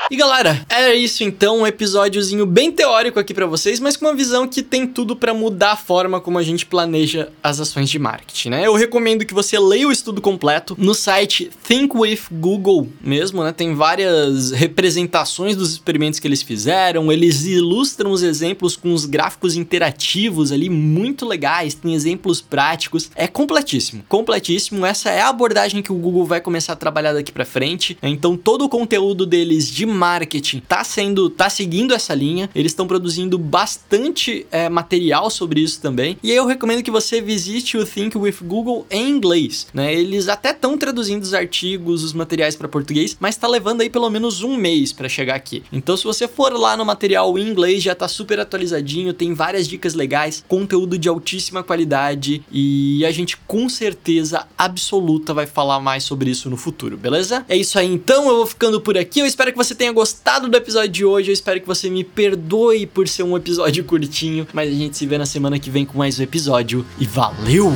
E 0.09 0.15
galera, 0.15 0.65
era 0.69 0.95
isso 0.95 1.21
então, 1.21 1.59
um 1.59 1.67
episódiozinho 1.67 2.45
bem 2.45 2.71
teórico 2.71 3.19
aqui 3.19 3.33
para 3.33 3.45
vocês, 3.45 3.77
mas 3.77 3.97
com 3.97 4.05
uma 4.05 4.15
visão 4.15 4.47
que 4.47 4.63
tem 4.63 4.87
tudo 4.87 5.17
para 5.17 5.33
mudar 5.33 5.73
a 5.73 5.75
forma 5.75 6.21
como 6.21 6.37
a 6.37 6.43
gente 6.43 6.65
planeja 6.65 7.27
as 7.43 7.59
ações 7.59 7.89
de 7.89 7.99
marketing, 7.99 8.51
né? 8.51 8.65
Eu 8.65 8.73
recomendo 8.73 9.25
que 9.25 9.33
você 9.33 9.59
leia 9.59 9.85
o 9.85 9.91
estudo 9.91 10.21
completo 10.21 10.77
no 10.79 10.95
site 10.95 11.49
Think 11.67 11.97
with 11.97 12.21
Google 12.31 12.87
mesmo, 13.01 13.43
né? 13.43 13.51
Tem 13.51 13.75
várias 13.75 14.51
representações 14.51 15.57
dos 15.57 15.73
experimentos 15.73 16.21
que 16.21 16.27
eles 16.27 16.41
fizeram, 16.41 17.11
eles 17.11 17.43
ilustram 17.43 18.11
os 18.11 18.23
exemplos 18.23 18.77
com 18.77 18.93
os 18.93 19.05
gráficos 19.05 19.57
interativos 19.57 20.53
ali 20.53 20.69
muito 20.69 21.25
legais, 21.25 21.73
tem 21.73 21.93
exemplos 21.93 22.39
práticos, 22.39 23.11
é 23.13 23.27
completíssimo, 23.27 24.05
completíssimo. 24.07 24.85
Essa 24.85 25.09
é 25.09 25.19
a 25.19 25.27
abordagem 25.27 25.81
que 25.81 25.91
o 25.91 25.95
Google 25.95 26.25
vai 26.25 26.39
começar 26.39 26.71
a 26.71 26.77
trabalhar 26.77 27.11
daqui 27.11 27.33
para 27.33 27.43
frente. 27.43 27.97
Né? 28.01 28.07
Então 28.07 28.37
todo 28.37 28.63
o 28.63 28.69
conteúdo 28.69 29.25
deles 29.25 29.69
de 29.69 29.96
marketing 29.97 30.59
tá 30.59 30.83
sendo, 30.83 31.29
tá 31.29 31.49
seguindo 31.49 31.93
essa 31.93 32.13
linha. 32.13 32.49
Eles 32.55 32.71
estão 32.71 32.87
produzindo 32.87 33.37
bastante 33.37 34.45
é, 34.51 34.69
material 34.69 35.29
sobre 35.29 35.59
isso 35.59 35.81
também. 35.81 36.17
E 36.23 36.31
aí 36.31 36.37
eu 36.37 36.45
recomendo 36.45 36.83
que 36.83 36.91
você 36.91 37.19
visite 37.19 37.77
o 37.77 37.85
Think 37.85 38.17
with 38.17 38.37
Google 38.43 38.85
em 38.89 39.09
inglês, 39.09 39.67
né? 39.73 39.93
Eles 39.93 40.29
até 40.29 40.51
estão 40.51 40.77
traduzindo 40.77 41.23
os 41.23 41.33
artigos, 41.33 42.03
os 42.03 42.13
materiais 42.13 42.55
para 42.55 42.67
português, 42.67 43.17
mas 43.19 43.35
tá 43.35 43.47
levando 43.47 43.81
aí 43.81 43.89
pelo 43.89 44.09
menos 44.09 44.43
um 44.43 44.55
mês 44.55 44.93
para 44.93 45.09
chegar 45.09 45.35
aqui. 45.35 45.63
Então 45.71 45.97
se 45.97 46.03
você 46.03 46.27
for 46.27 46.53
lá 46.53 46.77
no 46.77 46.85
material 46.85 47.37
em 47.37 47.49
inglês 47.49 47.83
já 47.83 47.95
tá 47.95 48.07
super 48.07 48.39
atualizadinho, 48.39 49.13
tem 49.13 49.33
várias 49.33 49.67
dicas 49.67 49.93
legais, 49.93 50.43
conteúdo 50.47 50.97
de 50.97 51.09
altíssima 51.09 51.63
qualidade 51.63 52.43
e 52.51 53.03
a 53.05 53.11
gente 53.11 53.35
com 53.37 53.67
certeza 53.67 54.47
absoluta 54.57 55.33
vai 55.33 55.45
falar 55.45 55.79
mais 55.79 56.03
sobre 56.03 56.29
isso 56.29 56.49
no 56.49 56.57
futuro, 56.57 56.95
beleza? 56.95 57.45
É 57.49 57.55
isso 57.55 57.79
aí 57.79 57.87
então, 57.87 58.27
eu 58.27 58.37
vou 58.37 58.45
ficando 58.45 58.79
por 58.79 58.97
aqui. 58.97 59.19
Eu 59.19 59.25
espero 59.25 59.51
que 59.51 59.57
você 59.57 59.73
tenha 59.87 59.93
gostado 59.93 60.49
do 60.49 60.57
episódio 60.57 60.89
de 60.89 61.05
hoje. 61.05 61.29
Eu 61.29 61.33
espero 61.33 61.61
que 61.61 61.67
você 61.67 61.89
me 61.89 62.03
perdoe 62.03 62.85
por 62.85 63.07
ser 63.07 63.23
um 63.23 63.37
episódio 63.37 63.83
curtinho, 63.83 64.45
mas 64.53 64.69
a 64.69 64.73
gente 64.73 64.97
se 64.97 65.05
vê 65.05 65.17
na 65.17 65.25
semana 65.25 65.57
que 65.57 65.69
vem 65.69 65.85
com 65.85 65.97
mais 65.97 66.19
um 66.19 66.23
episódio 66.23 66.85
e 66.99 67.05
valeu! 67.05 67.71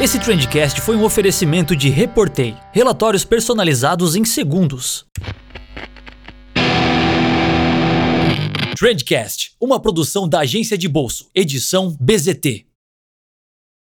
Esse 0.00 0.18
Trendcast 0.20 0.80
foi 0.82 0.94
um 0.94 1.04
oferecimento 1.04 1.74
de 1.74 1.88
Reportei, 1.88 2.54
relatórios 2.72 3.24
personalizados 3.24 4.14
em 4.14 4.24
segundos. 4.24 5.06
Trendcast, 8.78 9.52
uma 9.58 9.80
produção 9.80 10.28
da 10.28 10.40
agência 10.40 10.76
de 10.76 10.86
bolso, 10.86 11.30
edição 11.34 11.96
BZT. 11.98 12.66